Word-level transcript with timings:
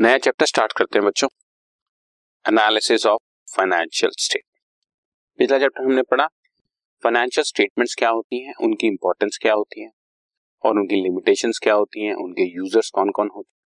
नया 0.00 0.18
chapter 0.18 0.46
start 0.46 0.72
करते 0.72 0.98
हैं 0.98 1.06
बच्चों. 1.06 1.28
एनालिसिस 2.44 3.06
ऑफ़ 3.06 3.20
फाइनेंशियल 3.48 4.10
स्टेटमेंट 4.18 4.60
पिछला 5.38 5.58
चैप्टर 5.58 5.82
हमने 5.82 6.02
पढ़ा 6.02 6.26
फाइनेंशियल 7.02 7.44
स्टेटमेंट्स 7.44 7.94
क्या 7.94 8.10
होती 8.10 8.40
हैं, 8.44 8.54
उनकी 8.62 8.86
इंपॉर्टेंस 8.86 9.38
क्या 9.42 9.54
होती 9.54 9.82
है, 9.82 9.90
और 10.64 10.78
उनकी 10.78 10.96
लिमिटेशंस 10.96 11.58
क्या 11.62 11.74
होती 11.74 12.04
हैं, 12.04 12.14
उनके 12.14 12.46
यूज़र्स 12.56 12.90
कौन 12.90 13.10
कौन 13.10 13.30
होते 13.36 13.50
हैं. 13.52 13.58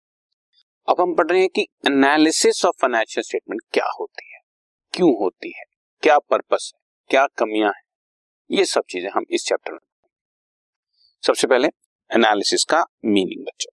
अब 0.88 1.00
हम 1.00 1.14
पढ़ 1.14 1.30
रहे 1.30 1.40
हैं 1.40 1.48
कि 1.48 1.66
एनालिसिस 1.86 2.64
ऑफ़ 2.64 2.76
फाइनेंशियल 2.80 3.22
स्टेटमेंट 3.22 3.60
क्या 3.72 3.90
होती 4.00 4.32
है, 4.32 4.40
क्यों 4.94 5.12
होती 5.18 5.52
है, 5.58 5.64
क्या 6.02 6.18
पर्पस 6.18 6.72
है, 6.74 6.80
क्या 7.10 7.26
कमियाँ 7.38 7.72
हैं. 7.72 7.82
ये 8.50 8.64
सब 8.64 8.84
चीज़ें 8.90 9.10
हम 9.10 9.26
इस 9.30 9.46
चैप्टर 9.46 9.72
में 9.72 9.78
सबसे 11.24 11.46
पहले 11.46 11.68
एनालिसिस 12.10 12.64
का 12.64 12.84
मीनिंग 13.04 13.44
बच्चों. 13.46 13.71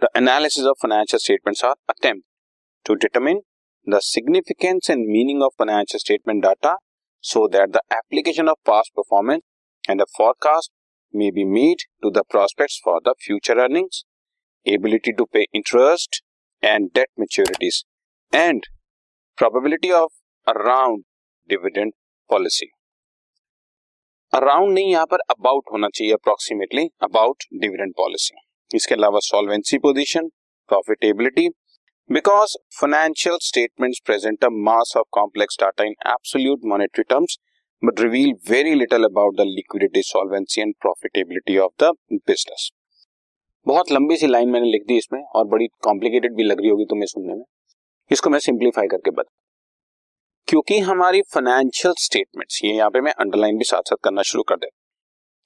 The 0.00 0.10
analysis 0.14 0.64
of 0.64 0.76
financial 0.80 1.18
statements 1.18 1.62
are 1.62 1.76
attempt 1.88 2.26
to 2.84 2.96
determine 2.96 3.40
the 3.84 4.00
significance 4.00 4.88
and 4.88 5.06
meaning 5.06 5.42
of 5.42 5.52
financial 5.56 6.00
statement 6.00 6.42
data 6.42 6.76
so 7.20 7.48
that 7.48 7.72
the 7.72 7.82
application 7.90 8.48
of 8.48 8.56
past 8.64 8.92
performance 8.94 9.44
and 9.88 10.00
a 10.00 10.06
forecast 10.16 10.70
may 11.12 11.30
be 11.30 11.44
made 11.44 11.78
to 12.02 12.10
the 12.10 12.24
prospects 12.24 12.78
for 12.82 13.00
the 13.02 13.14
future 13.18 13.58
earnings, 13.58 14.04
ability 14.66 15.12
to 15.12 15.26
pay 15.26 15.46
interest 15.52 16.22
and 16.62 16.92
debt 16.92 17.08
maturities, 17.18 17.84
and 18.32 18.64
probability 19.36 19.92
of 19.92 20.10
around 20.46 21.04
dividend 21.48 21.92
policy. 22.30 22.68
Around 24.34 24.72
नहीं 24.74 24.90
यहां 24.92 25.06
पर 25.10 25.18
about 25.30 25.70
होना 25.72 25.88
चाहिए 25.94 26.12
approximately 26.12 26.82
about 27.02 27.44
dividend 27.60 27.92
policy 27.96 28.34
इसके 28.73 28.95
अलावा 28.95 29.19
solvency 29.23 29.77
position 29.77 30.27
profitability 30.69 31.47
because 32.09 32.55
financial 32.79 33.37
statements 33.41 33.99
present 34.05 34.45
a 34.45 34.49
mass 34.63 34.93
of 34.97 35.07
complex 35.11 35.57
data 35.59 35.83
in 35.83 35.95
absolute 36.07 36.65
monetary 36.65 37.03
terms 37.03 37.37
but 37.83 37.99
reveal 38.01 38.33
very 38.49 38.73
little 38.75 39.03
about 39.03 39.35
the 39.37 39.47
liquidity 39.47 40.01
solvency 40.03 40.61
and 40.61 40.73
profitability 40.81 41.57
of 41.57 41.83
the 41.83 41.91
business 42.11 42.69
बहुत 43.65 43.91
लंबी 43.91 44.17
सी 44.17 44.27
line 44.27 44.49
मैंने 44.49 44.71
लिख 44.71 44.83
दी 44.87 44.97
इसमें, 44.97 45.21
और 45.21 45.45
बड़ी 45.47 45.67
complicated 45.83 46.35
भी 46.35 46.43
लग 46.43 46.59
रही 46.59 46.69
होगी 46.69 46.85
तुम्हें 46.85 47.05
सुनने 47.05 47.33
में। 47.33 47.43
इसको 48.11 48.29
मैं 48.29 48.39
सिंप्लीफाई 48.39 48.87
करके 48.87 49.11
बता 49.11 49.31
क्योंकि 50.47 50.77
हमारी 50.79 51.21
फाइनेंशियल 51.33 51.93
स्टेटमेंट्स 51.97 52.59
ये 52.63 52.71
यहाँ 52.73 52.89
पे 52.89 53.01
मैं 53.01 53.11
अंडरलाइन 53.13 53.57
भी 53.57 53.63
साथ 53.63 53.89
साथ 53.89 54.03
करना 54.03 54.21
शुरू 54.21 54.43
कर 54.43 54.55
दे 54.55 54.67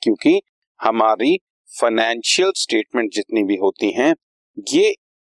क्योंकि 0.01 0.41
हमारी 0.79 1.37
फाइनेंशियल 1.71 2.51
स्टेटमेंट 2.55 3.11
जितनी 3.13 3.43
भी 3.43 3.55
होती 3.55 3.91
हैं, 3.91 4.13
ये 4.57 4.93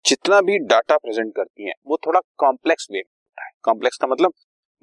जितना 0.05 0.41
भी 0.41 0.57
डाटा 0.65 0.97
प्रेजेंट 0.97 1.31
करती 1.35 1.65
हैं, 1.65 1.73
वो 1.87 1.97
थोड़ा 1.97 2.19
कॉम्प्लेक्स 2.37 2.87
वे 2.91 2.97
में 2.97 3.03
होता 3.03 3.45
है। 3.45 3.51
कॉम्प्लेक्स 3.63 3.97
का 3.97 4.07
मतलब 4.07 4.33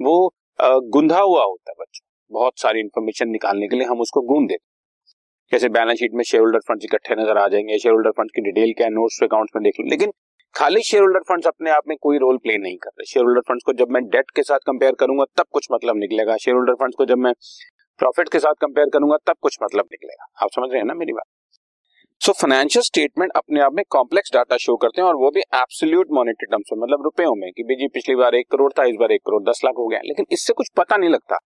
वो 0.01 0.34
गुंधा 0.59 1.20
हुआ 1.20 1.45
होता 1.45 1.70
है 1.70 1.75
बच्चों। 1.81 2.05
बहुत 2.31 2.61
सारी 2.61 2.81
इंफॉर्मेशन 2.81 3.28
निकालने 3.28 3.69
के 3.69 3.77
लिए 3.77 3.86
हम 3.86 4.01
उसको 4.01 4.20
गूंद 4.25 4.48
देते 4.48 4.55
हैं। 4.55 4.73
जैसे 5.53 5.69
बैलेंस 5.69 5.98
शीट 5.98 6.12
में 6.14 6.23
शेयर 6.25 6.42
होल्डर 6.42 6.61
फंड 6.69 6.84
इकट्ठे 6.84 7.14
नज़र 7.14 7.39
आ 7.39 7.47
जाएँगे 7.48 7.79
शेयर 7.79 7.95
होल्डर 7.95 8.11
फंड 8.11 8.31
की 8.31 8.42
डिटेल 8.42 8.73
क्या 8.73 8.86
है 8.86 8.92
नोट्स 8.92 9.23
अकाउंट्स 9.23 9.56
में 9.56 9.62
देख 9.64 9.81
लो। 9.81 9.89
लेकिन 9.91 10.12
खाली 10.55 10.83
शेयर 10.83 11.03
होल्डर 11.03 11.20
फंड 11.29 11.47
अपने 11.47 11.70
आप 11.70 11.89
में 11.89 11.97
कोई 12.01 12.19
रोल 12.19 12.36
प्ले 12.36 12.56
नहीं 12.58 12.77
कर 12.77 12.91
रहे। 12.91 13.05
शेयर 13.05 13.25
होल्डर 13.25 13.41
फंड 13.48 13.62
को 13.67 13.73
जब 13.73 13.91
मैं 13.91 14.03
डेट 14.05 14.31
के 14.31 14.42
साथ 14.42 14.58
कंपेयर 14.67 14.95
करूँगा, 14.95 15.25
तब 15.36 15.47
कुछ 15.53 15.67
मतलब 15.73 15.97
निकलेगा। 15.97 16.36
शेयर 16.36 16.56
होल्डर 16.56 16.75
फंड 16.75 16.95
को 16.95 17.05
जब 17.06 17.19
मैं 17.19 17.33
प्रॉफिट 18.00 18.28
के 18.28 18.39
साथ 18.39 18.55
कंपेयर 18.61 18.89
करूँगा, 18.89 19.17
तब 19.27 19.37
कुछ 19.41 19.59
मतलब 19.62 19.89
निकलेगा। 19.92 20.27
आप 20.42 20.50
समझ 20.50 20.69
रहे 20.70 20.78
हैं 20.78 20.87
ना 20.87 20.95
मेरी 20.95 21.12
बात? 21.12 21.25
सो 22.20 22.33
फाइनेंशियल 22.33 22.83
स्टेटमेंट 22.83 23.33
अपने 23.36 23.61
आप 23.61 23.73
में 23.73 23.84
कॉम्प्लेक्स 23.91 24.33
डाटा 24.35 24.57
शो 24.57 24.77
करते 24.77 25.01
हैं 25.01 25.08
और 25.08 25.17
वो 25.17 25.30
भी 25.30 25.41
एब्सोल्यूट 25.55 26.07
मॉनेटरी 26.13 26.46
टर्म्स 26.46 26.70
में 26.73 26.83
मतलब 26.83 27.02
रुपयों 27.05 27.35
में, 27.35 27.51
कि 27.52 27.74
जी 27.74 27.89
पिछली 27.89 28.14
बार 28.14 28.35
एक 28.35 28.46
करोड़ 28.51 28.73
था, 28.73 28.85
इस 28.85 28.96
बार 29.01 29.13
एक 29.13 29.20
करोड़, 29.20 29.42
दस 29.42 29.61
लाख 29.64 29.74
हो 29.79 29.86
गया। 29.89 30.01
लेकिन 30.05 30.27
इससे 30.33 30.52
कुछ 30.52 30.70
पता 30.77 30.96
नहीं 30.96 31.11
लगता। 31.11 31.39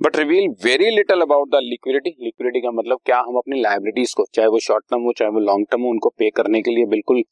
But 0.00 0.16
reveal 0.16 0.48
very 0.64 0.90
little 0.90 1.20
about 1.20 1.48
the 1.48 1.58
liquidity 1.62 2.10
liquidity 2.20 2.60
का 2.60 2.70
मतलब 2.70 2.98
क्या 3.06 3.18
हम 3.18 3.36
अपनी 3.36 3.60
लाइबिलिटीज 3.60 4.14
को, 4.14 4.24
चाहे 4.34 4.48
वो 4.48 4.58
शॉर्ट 4.58 4.84
टर्म 4.90 5.02
हो, 5.02 5.12
चाहे 5.12 5.30
वो 5.30 5.40
लॉन्ग 5.40 5.66
टर्म 5.70 5.82
हो, 5.82 5.88
उनको 5.88 6.08
पे 6.18 6.30
करने 6.30 6.62
के 6.62 6.70
लिए 6.70 6.84
बिल्कुल 6.86 7.22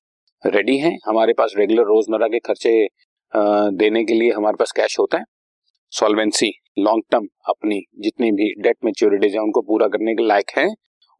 रेडी 0.43 0.77
हैं। 0.79 0.97
हमारे 1.07 1.33
पास 1.33 1.55
रेगुलर 1.57 1.85
रोज़मर्रा 1.85 2.27
के 2.29 2.39
खर्चे 2.39 2.73
देने 3.77 4.05
के 4.05 4.15
लिए 4.15 4.31
हमारे 4.33 4.57
पास 4.57 4.73
कैश 4.73 4.99
होता 4.99 5.19
है। 5.19 5.25
सॉल्वेंसी 5.93 6.51
लॉन्ग 6.79 7.03
टर्म 7.11 7.27
अपनी 7.49 7.81
जितनी 7.99 8.31
भी 8.33 8.63
डेट 8.63 8.77
मेच्योरिटीज 8.85 9.35
है, 9.35 9.41
उनको 9.41 9.63
पूरा 9.63 9.87
करने 9.87 10.15
के 10.15 10.27
लायक 10.27 10.51
है। 10.59 10.69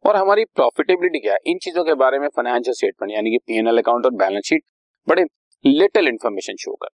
और 0.05 0.15
हमारी 0.15 0.45
प्रॉफिटेबिलिटी 0.45 1.19
क्या 1.19 1.33
है? 1.33 1.39
इन 1.47 1.57
चीज़ों 1.57 1.83
के 1.83 1.93
बारे 1.93 2.19
में 2.19 2.27
फाइनेंशियल 2.27 2.73
स्टेटमेंट 2.73 3.13
यानी 3.13 3.31
कि 3.31 3.37
पीएनएल 3.37 3.77
अकाउंट 3.77 4.05
और 4.05 4.11
बैलेंस 4.11 4.43
शीट 4.45 4.63
बड़े 5.07 5.23
लिटिल 5.65 6.07
इंफॉर्मेशन 6.07 6.55
शो 6.55 6.75
कर। 6.75 6.87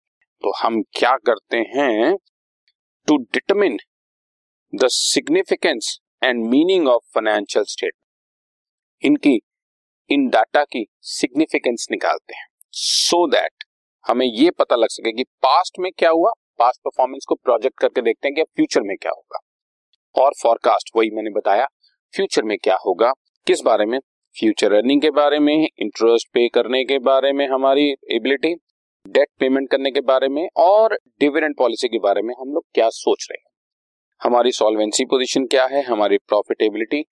तो 0.43 0.53
हम 0.57 0.83
क्या 0.83 1.17
करते 1.17 1.57
हैं? 1.57 2.17
To 3.09 3.17
determine 3.17 3.79
the 4.75 4.89
significance 4.89 5.99
and 6.25 6.45
meaning 6.45 6.89
of 6.89 7.03
financial 7.15 7.65
statement 7.65 8.01
इनकी, 9.05 9.41
इन 10.11 10.29
डाटा 10.29 10.65
की 10.65 10.87
सिग्निफिकेंस 11.01 11.87
निकालते 11.91 12.35
हैं। 12.35 12.47
सो 12.71 13.27
so 13.27 13.33
दैट 13.35 13.65
हमें 14.07 14.27
ये 14.27 14.51
पता 14.51 14.77
लग 14.77 14.89
सके 14.89 15.13
कि 15.13 15.23
पास्ट 15.23 15.79
में 15.79 15.91
क्या 15.99 16.11
हुआ 16.11 16.31
पास्ट 16.59 16.81
परफॉर्मेंस 16.81 17.25
को 17.29 17.35
प्रोजेक्ट 17.35 17.81
करके 17.81 18.03
देखते 18.03 18.29
हैं 18.29 18.35
कि 18.35 18.43
फ्यूचर 18.43 18.81
में 18.83 18.97
क्या 18.97 19.13
होगा। 19.13 19.39
और 20.23 20.33
फॉरकास्ट 20.43 20.91
वही 20.97 21.11
मैंने 21.11 21.31
बताया 21.31 21.67
फ्यूचर 22.15 22.43
में 22.43 22.59
क्या 22.59 22.77
होगा 22.87 23.13
किस 23.47 23.61
बारे 23.61 23.87
में? 23.87 23.99
फ्यूचर 24.39 24.73
अर्निंग 24.73 25.03
के 25.03 25.11
बारे 25.11 25.39
में 25.39 25.69
इंटरेस्ट 25.79 26.29
पे 26.29 26.49
करने 26.49 26.85
के 26.85 26.99
बारे 26.99 27.33
में 27.33 27.49
हमारी 27.49 27.91
एबिलिटी 27.91 28.55
डेट 29.09 29.29
पेमेंट 29.39 29.71
करने 29.71 29.91
के 29.91 30.01
बारे 30.01 30.29
में 30.29 30.49
और 30.57 30.99
डिविडेंड 31.21 31.57
पॉलिसी 31.57 31.89
के 31.89 31.99
बारे 31.99 32.23
में 32.23 32.35
हम 32.41 32.53
लोग 32.53 32.65
क्या 32.75 32.89
सोच 32.89 33.29
रहे 33.31 33.43
हैं। 33.43 33.51
हमारी 34.23 34.53
सॉल्वेंसी 34.53 35.05
पोजीशन 35.05 35.47
क्या 35.47 35.67
है? 35.67 35.83
हमारी 35.83 36.19
प्रॉफिटेबिलिटी 36.19 37.03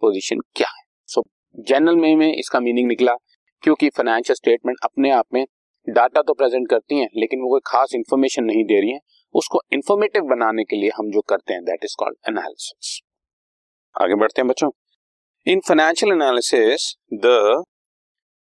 पोजीशन 0.00 0.38
क्या 0.38 0.68
है? 0.68 0.82
सो 1.06 1.20
so, 1.20 1.28
जनरल 1.68 1.96
में 1.96 2.16
में 2.16 2.34
इसका 2.34 2.60
मीनिंग 2.60 2.88
निकला 2.88 3.14
क्योंकि 3.62 3.88
फाइनेंशियल 3.88 4.34
स्टेटमेंट 4.34 4.78
अपने 4.84 5.10
आप 5.10 5.26
में 5.34 5.46
डाटा 5.86 6.22
तो 6.22 6.34
प्रेजेंट 6.34 6.68
करती 6.68 6.98
हैं, 6.98 7.08
लेकिन 7.16 7.40
वो 7.40 7.48
कोई 7.50 7.60
खास 7.66 7.94
इंफॉर्मेशन 7.94 8.44
नहीं 8.44 8.64
दे 8.64 8.80
रही 8.80 8.92
है। 8.92 8.98
उसको 9.34 9.60
इंफॉर्मेटिव 9.72 10.22
बनाने 10.30 10.64
के 10.64 10.76
लिए 10.76 10.90
हम 10.96 11.10
जो 11.10 11.20
करते 11.28 11.54
हैं 11.54 11.62
दैट 11.64 11.84
इज़ 11.84 11.94
कॉल्ड 11.98 12.16
एनालिसिस 12.28 13.00
आगे 13.94 14.14
बढ़ते 14.14 14.42
हैं 14.42 14.48
बच्चों। 14.48 14.70
In 15.46 15.60
financial 15.68 16.12
analysis 16.12 16.94
the 17.16 17.64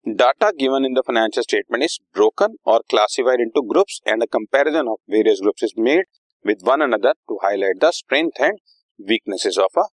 data 0.05 0.49
given 0.59 0.85
in 0.85 0.93
the 0.93 1.01
financial 1.07 1.43
statement 1.43 1.83
is 1.83 1.97
broken 2.15 2.55
और 2.65 2.83
classified 2.89 3.41
into 3.41 3.61
groups 3.71 4.01
and 4.07 4.23
a 4.23 4.25
comparison 4.33 4.87
of 4.87 4.99
various 5.11 5.39
groups 5.41 5.63
is 5.63 5.73
made 5.81 6.05
with 6.45 6.67
one 6.67 6.81
another 6.81 7.13
to 7.27 7.39
highlight 7.43 7.83
the 7.83 7.89
strength 7.93 8.41
and 8.41 8.59
weaknesses 8.99 9.57
of 9.59 9.79
a 9.79 9.87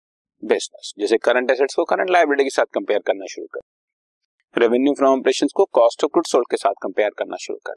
business 0.43 0.93
जैसे 0.99 1.17
current 1.25 1.51
assets 1.51 1.75
को 1.75 1.85
current 1.85 2.11
liability 2.11 2.45
के 2.45 2.51
साथ 2.51 2.75
compare 2.75 3.01
करना 3.07 3.27
शुरू 3.31 3.47
कर 3.47 3.61
revenue 4.57 4.93
from 4.95 5.19
operation 5.19 5.47
को 5.55 5.65
cost 5.73 6.03
of 6.05 6.11
good 6.15 6.27
sold 6.27 6.47
के 6.51 6.57
साथ 6.57 6.73
कंपेयर 6.83 7.11
करना 7.19 7.37
शुरू 7.41 7.59
कर। 7.67 7.75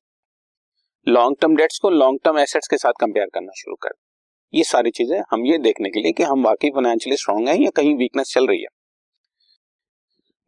लॉन्ग 1.07 1.35
टर्म 1.41 1.55
डेट्स 1.55 1.77
को 1.79 1.89
लॉन्ग 1.89 2.19
टर्म 2.23 2.39
एसेट्स 2.39 2.67
के 2.67 2.77
साथ 2.77 2.93
कंपेयर 2.99 3.27
करना 3.33 3.51
शुरू 3.55 3.75
कर। 3.75 3.89
ये 4.53 4.63
सारी 4.63 4.91
चीज़ें 4.91 5.17
हम 5.31 5.45
ये 5.45 5.57
देखने 5.57 5.89
के 5.89 5.99
लिए 5.99 6.11
कि 6.11 6.23
हम 6.23 6.43
वाकई 6.43 6.69
फाइनेंशियली 6.69 7.17
स्ट्रांग 7.17 7.47
हैं 7.47 7.55
या 7.55 7.69
कहीं 7.75 7.95
वीकनेस 7.95 8.31
चल 8.33 8.47
रही 8.47 8.61
है। 8.61 8.67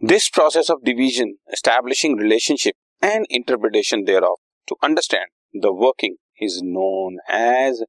This 0.01 0.27
process 0.29 0.71
of 0.71 0.79
division 0.85 1.33
establishing 1.53 2.19
relationship 2.21 3.05
and 3.05 3.25
interpretation 3.31 4.03
thereof 4.23 4.39
to 4.67 4.77
understand 4.83 5.61
the 5.63 5.71
working 5.83 6.15
is 6.43 6.59
known 6.65 7.17
as 7.35 7.83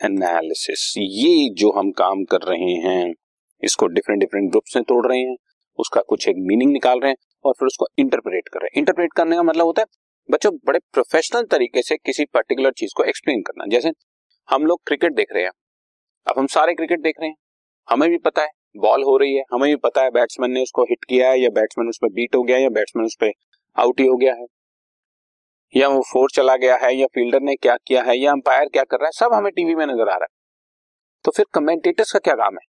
analysis 0.00 0.92
ये 0.98 1.48
जो 1.54 1.70
हम 1.78 1.90
काम 1.92 2.24
कर 2.24 2.42
रहे 2.42 2.74
हैं, 2.82 3.14
इसको 3.62 3.86
डिफरेंट 3.86 4.20
डिफरेंट 4.20 4.50
ग्रुप्स 4.50 4.76
में 4.76 4.84
तोड़ 4.84 5.06
रहे 5.06 5.18
हैं, 5.20 5.36
उसका 5.78 6.00
कुछ 6.08 6.28
एक 6.28 6.36
मीनिंग 6.40 6.72
निकाल 6.72 7.00
रहे 7.00 7.10
हैं। 7.10 7.16
और 7.48 7.54
फिर 7.58 7.66
उसको 7.66 7.86
इंटरप्रेट 7.98 8.48
कर। 8.48 8.60
रहे 8.60 8.66
हैं 8.66 8.78
इंटरप्रेट 8.78 9.12
करने 9.12 9.36
का 9.36 9.42
मतलब 9.42 9.64
होता 9.64 9.82
है, 9.82 9.86
बच्चों, 10.30 10.52
बड़े 10.66 10.78
प्रोफेशनल 10.92 11.42
तरीके 11.42 11.82
से 11.82 11.96
किसी 11.96 12.24
पर्टिकुलर 12.24 12.72
चीज़ 12.72 12.90
को 12.96 13.04
एक्सप्लेन 13.04 13.42
करना। 13.42 13.64
जैसे, 13.66 13.92
हम 14.48 14.66
लोग 14.66 14.80
क्रिकेट 14.86 15.12
देख 15.12 15.32
रहे 15.32 15.44
हैं। 15.44 15.50
अब 16.26 16.38
हम 16.38 16.46
सारे 16.46 16.74
क्रिकेट 16.74 17.00
देख 17.00 17.14
रहे 17.20 17.28
हैं। 17.28 17.36
हमें 17.88 18.08
भी 18.10 18.18
पता 18.18 18.42
है 18.42 18.48
बॉल 18.76 19.02
हो 19.02 19.16
रही 19.16 19.34
है। 19.34 19.42
हमें 19.52 19.68
भी 19.68 19.76
पता 19.76 20.02
है 20.02 20.10
बैट्समैन 20.10 20.50
ने 20.50 20.62
उसको 20.62 20.82
हिट 20.82 21.04
किया 21.04 21.30
है 21.30 21.40
या 21.40 21.50
बैट्समैन 21.50 21.88
उस 21.88 21.98
पर 22.02 22.08
बीट 22.08 22.34
हो 22.34 22.42
गया 22.42 22.58
या 22.58 22.68
बैट्समैन 22.68 23.06
उस 23.06 23.16
पर 23.22 23.32
आउट 23.76 24.00
ही 24.00 24.06
हो 24.06 24.16
गया 24.16 24.34
है। 24.34 24.46
या 25.76 25.88
वो 25.88 26.02
फोर 26.12 26.30
चला 26.30 26.56
गया 26.56 26.76
है 26.76 26.94
या 26.96 27.06
फील्डर 27.06 27.40
ने 27.40 27.54
क्या 27.54 27.76
किया 27.76 28.02
है 28.02 28.18
या 28.18 28.32
अंपायर 28.32 28.68
क्या 28.68 28.84
कर 28.84 28.96
रहा 28.96 29.06
है, 29.06 29.12
सब 29.12 29.34
हमें 29.34 29.52
टीवी 29.52 29.74
में 29.74 29.86
नज़र 29.86 30.08
आ 30.08 30.16
रहा 30.16 30.24
है। 30.24 30.36
तो 31.24 31.30
फिर 31.30 31.46
कमेंटेटर्स 31.54 32.12
का 32.12 32.18
क्या 32.18 32.34
काम 32.34 32.54
है? 32.54 32.66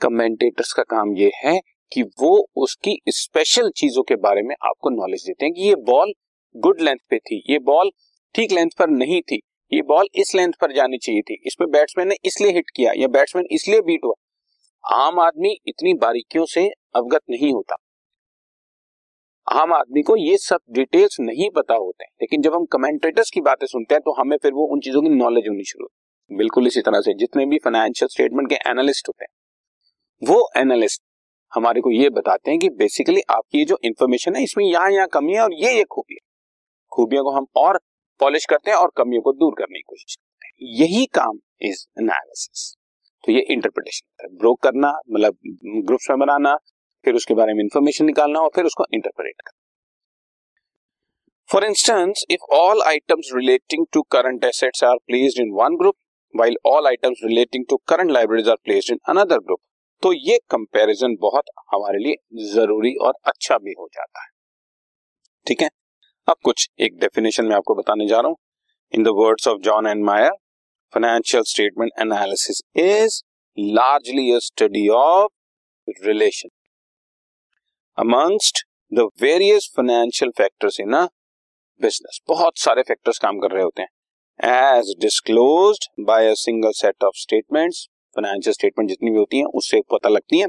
कमेंटेटर्स 0.00 0.72
का 0.72 0.82
काम 0.82 1.16
ये 1.16 1.30
है 1.36 1.60
कि 1.92 2.02
वो 2.20 2.36
उसकी 2.56 2.98
स्पेशल 3.10 3.70
चीज़ों 3.76 4.02
के 4.02 4.16
बारे 4.18 4.42
में 4.42 4.54
आपको 4.64 4.90
नॉलेज 4.90 5.24
देते 5.26 5.44
हैं 5.44 5.54
कि 5.54 5.62
ये 5.62 5.74
बॉल 5.86 6.12
गुड 6.54 6.80
लेंथ 6.80 6.98
पे 7.10 7.18
थी, 7.18 7.42
ये 7.50 7.58
बॉल 7.60 7.90
ठीक 8.34 8.52
लेंथ 8.52 8.70
पर 8.78 8.90
नहीं 8.90 9.20
थी, 9.22 9.40
ये 9.72 9.82
बॉल 9.84 10.08
इस 10.14 10.34
लेंथ 10.34 10.52
पर 10.60 10.72
जानी 10.72 10.98
चाहिए 10.98 11.22
थी। 11.22 11.38
इसमें 11.46 11.70
बैट्समैन 11.70 12.08
ने 12.08 12.16
इसलिए 12.24 12.52
हिट 12.52 12.70
किया 12.70 12.92
या 12.96 13.08
बैट्समैन 13.08 13.46
इसलिए 13.52 13.80
बीट 13.80 14.04
हुआ। 14.04 14.14
आम 14.84 15.20
आदमी 15.20 15.56
इतनी 15.68 15.94
बारीकियों 15.96 16.44
से 16.46 16.68
अवगत 16.94 17.20
नहीं 17.30 17.52
होता। 17.52 17.76
आम 19.46 19.72
आदमी 19.72 20.02
को 20.02 20.16
ये 20.16 20.36
सब 20.38 20.60
डिटेल्स 20.70 21.16
नहीं 21.20 21.48
पता 21.50 21.74
होते 21.74 22.04
हैं 22.04 22.10
लेकिन 22.20 22.42
जब 22.42 22.54
हम 22.54 22.64
कमेंटेटर्स 22.72 23.30
की 23.30 23.40
बातें 23.40 23.66
सुनते 23.66 23.94
हैं 23.94 24.02
तो 24.02 24.12
हमें 24.12 24.36
फिर 24.42 24.52
वो 24.52 24.66
उन 24.66 24.80
चीज़ों 24.80 25.02
की 25.02 25.08
नॉलेज 25.08 25.48
होनी 25.48 25.64
शुरू 25.64 25.84
होती 25.84 26.36
बिल्कुल 26.36 26.66
इसी 26.66 26.80
तरह 26.80 27.00
से 27.00 27.14
जितने 27.14 27.46
भी 27.46 27.58
फाइनेंशियल 27.58 28.08
स्टेटमेंट 28.08 28.48
के 28.48 28.54
एनालिस्ट 28.70 29.08
होते 29.08 29.24
हैं, 29.24 29.28
वो 30.22 30.48
एनालिस्ट 30.56 31.02
हमारे 31.52 31.80
को 31.80 31.90
ये 31.90 32.08
बताते 32.10 32.50
हैं 32.50 32.58
कि 32.60 32.68
बेसिकली 32.78 33.20
आपकी 33.30 33.58
ये 33.58 33.64
जो 33.64 33.78
इन्फॉर्मेशन 33.84 34.36
है, 34.36 34.42
इसमें 34.42 34.64
यहाँ 34.64 34.90
यहाँ 34.90 35.06
कमी 35.12 35.32
है 35.34 35.40
और 35.40 35.54
ये 35.54 35.72
ये 35.76 35.84
खूबी 35.90 36.14
है। 36.14 36.20
खूबियों 36.92 37.22
को 37.24 37.30
हम 37.30 37.46
और 37.56 37.78
पॉलिश 38.20 38.44
करते 38.46 38.70
हैं 38.70 38.78
और 38.78 38.90
कमियों 38.96 39.22
को 39.22 39.32
दूर 39.34 39.54
करने 39.58 39.78
की 39.78 39.82
कोशिश 39.88 40.14
करते 40.16 40.46
हैं। 40.46 40.74
यही 40.80 41.04
काम 41.14 41.38
इज़ 41.62 41.86
एनालिसिस 42.00 42.74
तो 43.24 43.32
ये 43.32 43.40
इंटरप्रिटेशन 43.50 44.36
ब्रोक 44.36 44.62
करना 44.62 44.92
मतलब 45.08 45.36
ग्रुप्स 45.86 46.10
में 46.10 46.18
बनाना, 46.18 46.54
फिर 47.04 47.14
उसके 47.14 47.34
बारे 47.34 47.54
में 47.54 47.62
इंफॉर्मेशन 47.62 48.04
निकालना 48.04 48.40
और 48.40 48.50
फिर 48.54 48.64
उसको 48.64 48.84
इंटरप्रेट 48.94 49.34
करना। 49.36 49.58
For 51.48 51.64
instance 51.64 52.24
if 52.30 52.54
all 52.56 52.82
items 52.82 53.30
relating 53.34 53.86
to 53.92 54.02
current 54.12 54.44
assets 54.44 54.84
are 54.84 54.96
placed 55.06 55.40
in 55.40 55.52
one 55.54 55.76
group 55.76 55.96
while 56.34 56.54
all 56.64 56.86
items 56.86 57.18
relating 57.22 57.64
to 57.70 57.76
current 57.86 58.10
liabilities 58.10 58.46
are 58.48 58.60
placed 58.64 58.90
in 58.90 58.98
another 59.06 59.38
group 59.40 59.58
तो 60.02 60.12
ये 60.12 60.38
कंपैरिजन 60.50 61.14
बहुत 61.20 61.44
हमारे 61.72 61.98
लिए 61.98 62.44
ज़रूरी 62.52 62.94
और 63.06 63.14
अच्छा 63.26 63.58
भी 63.58 63.74
हो 63.78 63.88
जाता 63.94 64.22
है। 64.22 64.28
ठीक 65.46 65.62
है? 65.62 65.68
अब 66.28 66.36
कुछ 66.44 66.68
एक 66.80 66.98
डेफिनेशन 67.00 67.44
में 67.44 67.54
आपको 67.56 67.74
बताने 67.74 68.06
जा 68.06 68.20
रहा 68.20 68.28
हूँ। 68.28 68.36
In 68.92 69.04
the 69.04 69.08
words 69.16 69.48
of 69.48 69.60
John 69.60 69.86
and 69.86 70.04
Myer 70.04 70.30
financial 70.92 71.42
statement 71.44 71.92
analysis 72.00 72.60
is 72.78 73.22
largely 73.58 74.30
a 74.32 74.38
study 74.40 74.88
of 74.96 75.30
relation 76.04 76.48
amongst 77.98 78.64
the 78.92 79.08
various 79.22 79.70
financial 79.76 80.30
factors 80.38 80.80
in 80.80 80.92
a 80.92 81.04
business 81.80 82.20
बहुत 82.28 82.58
सारे 82.58 82.82
फैक्टर्स 82.82 83.18
काम 83.18 83.38
कर 83.38 83.50
रहे 83.50 83.62
होते 83.62 83.82
हैं। 83.82 83.88
As 84.76 84.94
disclose 85.00 85.88
by 86.00 86.30
a 86.30 86.34
single 86.36 86.72
set 86.76 87.04
of 87.04 87.16
statements 87.20 87.88
financial 88.16 88.52
statement 88.52 88.88
जितनी 88.88 89.10
भी 89.10 89.18
होती 89.18 89.38
हैं, 89.38 89.44
उससे 89.46 89.80
पता 89.92 90.08
लगती 90.08 90.38
है। 90.38 90.46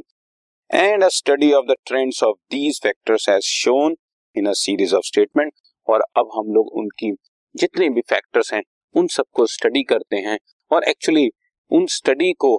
And 0.69 1.03
a 1.03 1.07
study 1.09 1.51
of 1.53 1.65
the 1.65 1.75
trends 1.85 2.23
of 2.23 2.37
these 2.51 2.79
factors 2.83 3.29
has 3.29 3.43
shown 3.43 3.95
in 4.35 4.45
a 4.45 4.53
series 4.55 4.95
of 4.95 5.05
statement 5.05 5.53
और 5.87 6.03
अब 6.17 6.29
हम 6.35 6.53
लोग 6.53 6.71
उनकी 6.73 7.11
जितने 7.55 7.89
भी 7.89 8.01
फैक्टर्स 8.01 8.53
हैं, 8.53 8.61
उन 8.95 9.07
सबको 9.07 9.45
स्टडी 9.47 9.83
करते 9.83 10.17
हैं। 10.17 10.37
और 10.71 10.83
एक्चुअली 10.83 11.29
उन 11.71 11.85
स्टडी 11.87 12.31
को 12.33 12.55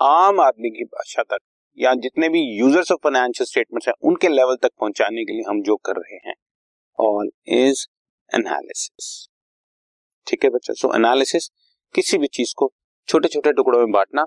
आम 0.00 0.40
आदमी 0.40 0.70
की 0.70 0.84
भाषा 0.84 1.22
तक, 1.22 1.38
या 1.78 1.94
जितने 1.96 2.28
भी 2.28 2.40
यूज़र्स 2.58 2.92
ऑफ़ 2.92 2.98
फाइनेंशियल 3.04 3.46
स्टेटमेंट्स 3.46 3.88
हैं, 3.88 3.94
उनके 4.02 4.28
लेवल 4.28 4.56
तक 4.56 4.70
पहुँचाने 4.80 5.24
के 5.24 5.32
लिए 5.32 5.42
हम 5.48 5.62
जो 5.62 5.76
कर 5.76 5.96
रहे 5.96 6.16
हैं 6.26 6.34
ऑल 6.98 7.30
इज़ 7.48 7.86
एनालिसिस 8.32 9.28
ठीक 10.26 10.44
है 10.44 10.50
बच्चा? 10.50 10.72
सो 10.72 10.94
एनालिसिस 10.94 11.48
किसी 11.94 12.18
भी 12.18 12.26
चीज़ 12.28 12.54
को 12.56 12.72
छोटे 13.08 13.28
छोटे 13.28 13.52
टुकड़ों 13.52 13.78
में 13.78 13.90
बांटना 13.90 14.24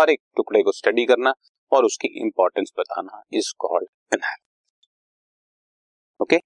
हर 0.00 0.10
एक 0.10 0.20
टुकड़े 0.36 0.62
को 0.62 0.72
स्टडी 0.72 1.04
करना 1.04 1.32
और 1.72 1.84
उसकी 1.84 2.08
इंपॉर्टेंस 2.08 2.72
बताना 2.78 3.22
is 3.32 3.52
called 3.58 3.88
analysis 4.14 4.42
okay 6.20 6.38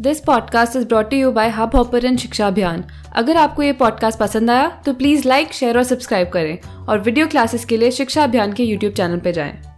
this 0.00 0.20
podcast 0.20 0.76
is 0.76 0.86
brought 0.86 1.12
you 1.12 1.32
by 1.32 1.48
Hub 1.48 1.76
Hopper 1.76 2.16
शिक्षा 2.16 2.46
अभियान 2.46 2.82
अगर 3.16 3.36
आपको 3.36 3.62
ये 3.62 3.72
पॉडकास्ट 3.72 4.18
पसंद 4.18 4.50
आया 4.50 4.82
तो 4.82 4.94
प्लीज़ 4.94 5.28
लाइक 5.28 5.52
शेयर 5.52 5.78
और 5.78 5.84
सब्सक्राइब 5.84 6.28
करें 6.28 6.86
और 6.86 7.00
वीडियो 7.00 7.28
क्लासेस 7.28 7.64
के 7.64 7.76
लिए 7.76 7.90
शिक्षा 7.90 8.24
अभियान 8.24 8.52
के 8.52 8.62
यूट्यूब 8.62 8.92
चैनल 8.92 9.20
पर 9.20 9.30
जाएँ। 9.30 9.71